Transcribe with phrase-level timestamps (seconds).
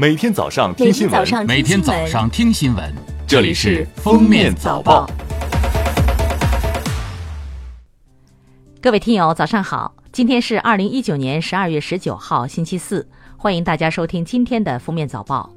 [0.00, 2.90] 每天早上听新闻，每天早上听新闻，
[3.26, 5.06] 这里是《封面早报》。
[8.80, 9.94] 各位听友，早上好！
[10.10, 15.52] 今天是二零一九年十二月十九号，星期四，欢迎大家收听今天的《封面早报》。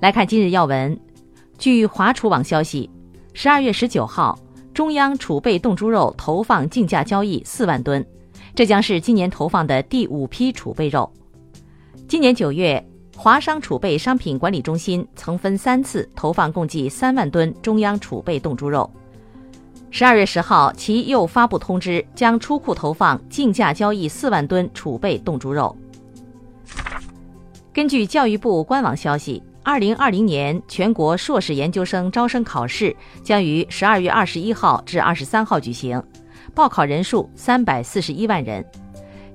[0.00, 1.00] 来看今日要闻，
[1.56, 2.90] 据华储网消息，
[3.32, 4.38] 十二月十九号，
[4.74, 8.06] 中央储备冻猪肉投放竞价交易四万吨，
[8.54, 11.10] 这将是今年投放的第五批储备肉。
[12.06, 12.86] 今年九月，
[13.20, 18.88] 华商储备商品管理中心曾分三次投放共计三万吨中央储备冻猪肉。
[19.90, 25.76] 十二月十号，其又发布通知，将出库投放竞价交易四万吨储备冻猪肉。
[27.72, 36.00] 根据教育部官网消息，二零二零年全国硕士研究生招生考试将于十二月二十一号至二十三号举行，
[36.54, 38.64] 报考人数三百四十一万人。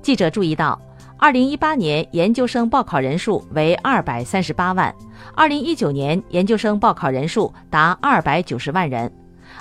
[0.01, 0.81] 记者注意到。
[1.23, 4.93] 二零一八年研究生报考人数为二百三十八万，
[5.33, 9.09] 二零一九年研究生报考人数达二百九十万人，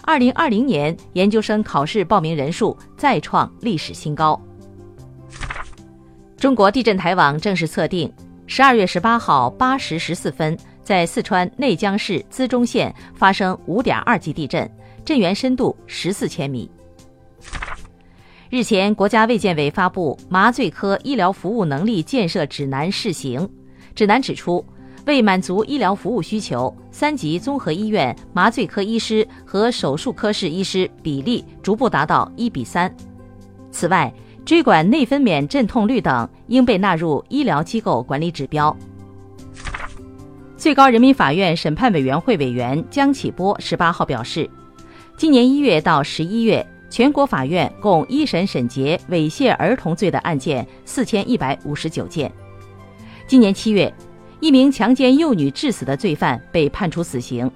[0.02, 4.42] 二零二零年研究生考试报名人数再创历史新高。
[6.36, 8.12] 中国地震台网正式测定，
[8.48, 14.68] 十二月十八号八时十四分，在四川内江市资中县发生五点二级地震，
[15.04, 16.68] 震源深度十四千米。
[18.52, 23.40] 日前，国家卫健委发布《麻醉科医疗服务能力建设指南（试行）》。
[23.94, 24.62] 指南指出，
[25.06, 32.94] 为满足医疗服务需求，三级综合医院麻醉科医师和手术科室医师比例逐步达到一比三。
[33.70, 34.12] 此外，
[34.44, 38.76] 椎管内分娩阵痛率等应被纳入医疗机构管理指标。
[40.58, 44.46] 最高人民法院审判委员会委员江启波十八号表示，
[45.16, 46.62] 今年一月到十一月。
[46.92, 52.30] 全国法院共一审审结猥亵儿童罪的案件四千一百五十九件。
[53.26, 53.90] 今年七月，
[54.40, 57.50] 一名强奸幼女致死的罪犯被判处死刑。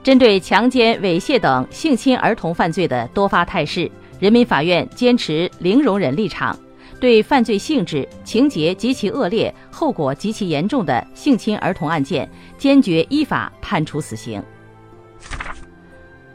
[0.00, 3.90] 针对强奸、猥亵等性侵儿童犯罪的多发态势，
[4.20, 6.56] 人民法院坚持零容忍立场，
[7.00, 14.40] 对犯罪性质、情节极其恶劣、后果极其严重的性侵儿童案件，坚决依法判处死刑。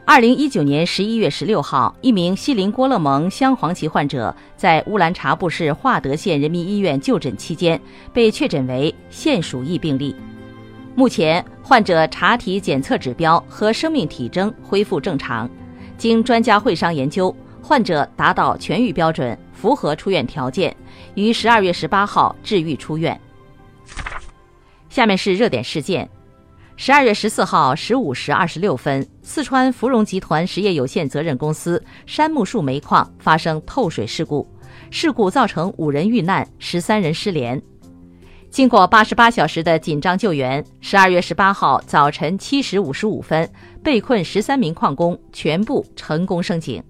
[0.04, 7.80] 二零一九年十一月十六号，一名西林郭勒盟镶黄旗患者在乌兰察布市化德县人民医院就诊期间，
[8.12, 10.14] 被确诊为县鼠疫病例。
[10.96, 15.48] 目前，患者查体检测指标和生命体征恢复正常。
[15.96, 20.76] 经专家会商研究，患者达到痊愈标准，符合出院条件，
[21.14, 23.18] 于十二月十八号治愈出院。
[24.90, 26.10] 下面是热点事件。
[26.84, 34.44] 十二月十四号十五时二十六分，四川芙蓉集团实业有限责任公司杉木树煤矿发生透水事故，
[34.90, 37.62] 事故造成五人遇难，十三人失联。
[38.50, 43.48] 经过八十八小时的紧张救援，十二月十八号早晨七时五十五分，
[43.80, 46.82] 被困十三名矿工全部成功升井。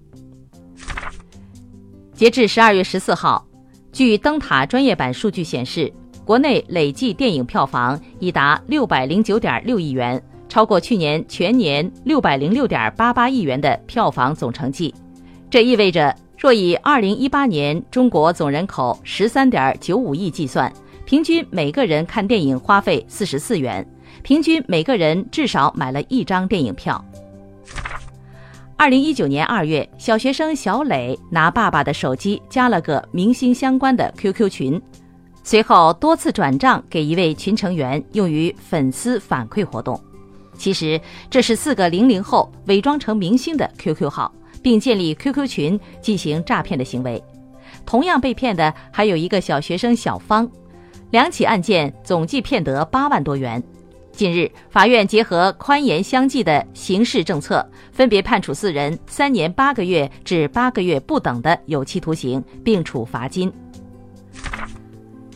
[2.15, 3.45] 截至十二月十四号，
[3.91, 5.93] 据灯塔专业版数据显示。
[6.25, 14.93] 国内累计电影票房已达六百零九点六亿元，超过去年全年六百零六点八八亿元的票房总成绩。
[15.49, 20.71] 这意味着，若以二零一八年中国总人口十三点九五亿计算，
[21.05, 23.85] 平均每个人看电影花费四十四元，
[24.21, 27.03] 平均每个人至少买了一张电影票。
[28.77, 34.81] 二零一九年二月，小学生小磊拿爸爸的手机加了个明星相关的 QQ 群。
[35.43, 39.99] 随后多次转账给一位群成员，用于粉丝反馈活动。
[40.57, 40.99] 其实
[41.29, 47.21] 这是四个零零后伪装成明星的 QQ 号，并建立 QQ 群进行诈骗的行为。
[47.85, 50.49] 同样被骗的还有一个小学生小芳，
[51.11, 53.61] 两起案件总计骗得八万多元。
[54.13, 63.51] 近日，法院结合宽严相济的刑事政策，分别判处四人三年八个月至八个月不等的有期徒刑，并处罚金。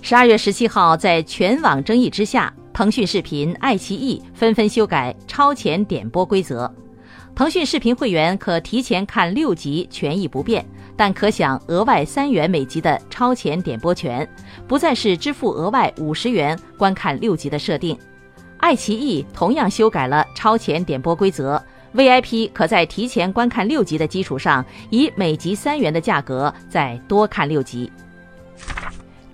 [0.07, 6.73] 十二月十七号，在全网争议之下，腾讯视频、爱奇艺纷纷修改超前点播规则。
[7.35, 10.65] 腾讯视频会员可提前看六集，权益不变，
[10.95, 14.25] 但可享额外三元每集的超前点播权，
[14.65, 17.99] 不再是支付额外五十元观看六集的设定。
[18.59, 21.61] 爱奇艺同样修改了超前点播规则
[21.93, 27.91] ，VIP 可在提前观看六集的基础上，以每集三元的价格再多看六集。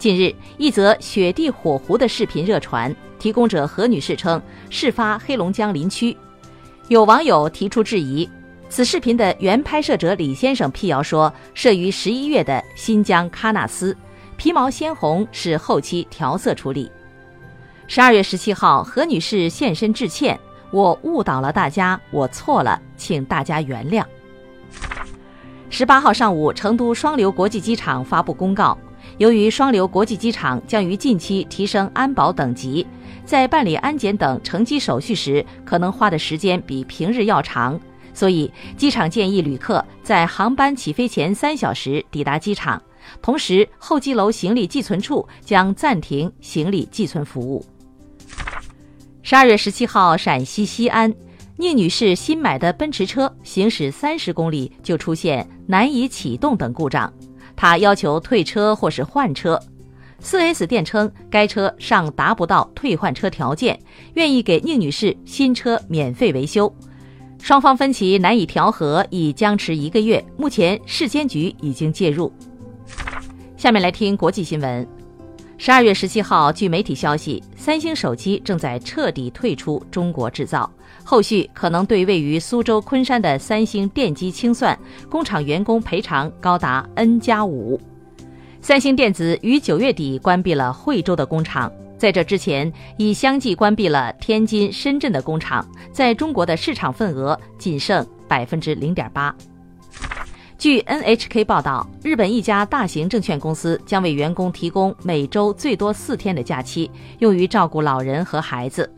[0.04, 6.18] 近日，一则雪地火狐的视频热传，提供者何女士称，事发黑龙江林区。
[6.90, 8.30] 有网友提出质疑，
[8.68, 13.96] 此视频的原拍摄者李先生辟谣说，摄于十一月的新疆喀纳斯，
[14.36, 16.92] 皮毛鲜红是后期调色处理。
[17.88, 20.38] 十二月十七号，何女士现身致歉
[20.72, 24.04] ：“我误导了大家，我错了，请大家原谅。”
[25.72, 28.78] 十八号上午，成都双流国际机场发布公告，
[29.18, 32.86] 由于双流国际机场将于近期提升安保等级，
[33.26, 37.80] 在办理安检等乘机手续时，可能花的时间比平日要长，
[38.14, 42.82] 所以机场建议旅客在航班起飞前三小时抵达机场。
[43.22, 47.66] 同时，候机楼行李寄存处将暂停行李寄存服务。
[49.22, 51.14] 十二月十七号，陕西西安，
[51.58, 57.12] 聂女士新买的奔驰车行驶三十公里就出现难以启动等故障，
[57.56, 59.60] 他要求退车或是换车。
[60.22, 63.78] ，4S 店称该车尚达不到退换车条件，
[64.14, 66.74] 愿意给宁女士新车免费维修。
[67.40, 72.32] 双方分歧难以调和，已僵持一个月，目前市监局已经介入。
[73.58, 75.03] 下面来听国际新闻。
[75.66, 80.70] 十二月十七号，据媒体消息，三星手机正在彻底退出中国制造，
[81.06, 84.78] 后续可能对位于苏州昆山的三星电机清算
[85.10, 87.80] 工厂员工赔偿高达 N 加五。
[88.60, 99.34] 三星电子于九月底关闭了惠州的工厂，在这之前已相继关闭了天津、深圳的工厂，在中国的市场份额仅剩百分之零点八。
[100.64, 106.90] 据 NHK 报道，日本一家大型证券公司将为员工提供每周最多四天的假期，
[107.20, 108.90] 用于照顾老人和孩子。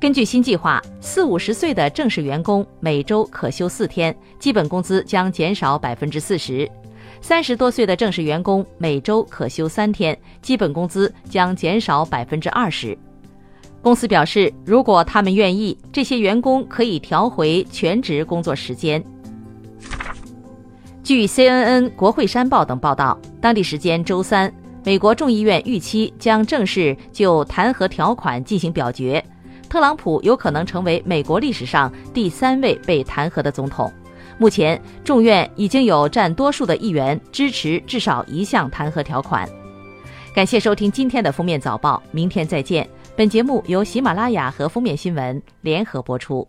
[0.00, 6.66] 根据新计划，四五十岁的正式员工每周可休四天，基本工资将减少百分之四十；
[7.20, 12.96] 三十多岁的正式员工每周可休三天，基本工资将减少百分之二十。
[13.82, 19.04] 公司表示，如果他们愿意，这些员工可以调回全职工作时间。
[21.08, 24.52] 据 CNN、国会山报等报道，当地时间周三，
[24.84, 29.24] 美国众议院预期将正式就弹劾条款进行表决。
[29.70, 33.90] 特朗普有可能成为美国历史上第三位被弹劾的总统。
[34.36, 39.48] 目前，众院已经有占多数的议员支持至少一项弹劾条款。
[40.34, 42.86] 感谢收听今天的封面早报，明天再见。
[43.16, 46.46] 本节目由喜马拉雅和封面新闻联合播出。